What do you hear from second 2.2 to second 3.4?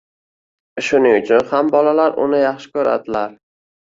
uni yaxshi ko‘radilar.